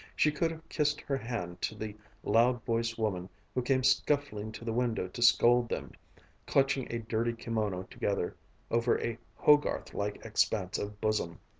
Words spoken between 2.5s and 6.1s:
voiced woman who came scuffling to the window to scold them,